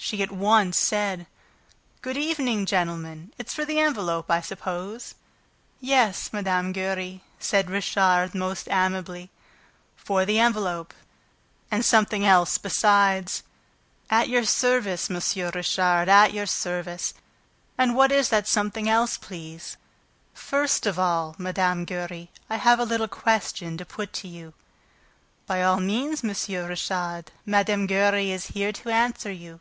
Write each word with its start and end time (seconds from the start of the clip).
She 0.00 0.22
at 0.22 0.30
once 0.30 0.78
said: 0.78 1.26
"Good 2.02 2.16
evening, 2.16 2.66
gentlemen! 2.66 3.34
It's 3.36 3.52
for 3.52 3.64
the 3.64 3.80
envelope, 3.80 4.30
I 4.30 4.40
suppose?" 4.40 5.16
"Yes, 5.80 6.32
Mme. 6.32 6.70
Giry," 6.70 7.24
said 7.40 7.68
Richard, 7.68 8.32
most 8.32 8.68
amiably. 8.70 9.28
"For 9.96 10.24
the 10.24 10.38
envelope... 10.38 10.94
and 11.68 11.84
something 11.84 12.24
else 12.24 12.58
besides." 12.58 13.42
"At 14.08 14.28
your 14.28 14.44
service, 14.44 15.10
M. 15.10 15.16
Richard, 15.52 16.08
at 16.08 16.32
your 16.32 16.46
service. 16.46 17.12
And 17.76 17.96
what 17.96 18.12
is 18.12 18.28
the 18.28 18.44
something 18.44 18.88
else, 18.88 19.16
please?" 19.18 19.76
"First 20.32 20.86
of 20.86 20.98
all, 21.00 21.34
Mme. 21.38 21.82
Giry, 21.84 22.30
I 22.48 22.56
have 22.58 22.78
a 22.78 22.84
little 22.86 23.08
question 23.08 23.76
to 23.76 23.84
put 23.84 24.12
to 24.14 24.28
you." 24.28 24.54
"By 25.48 25.60
all 25.64 25.80
means, 25.80 26.22
M. 26.22 26.30
Richard: 26.68 27.32
Mme. 27.44 27.86
Giry 27.88 28.30
is 28.30 28.46
here 28.54 28.70
to 28.74 28.90
answer 28.90 29.32
you." 29.32 29.58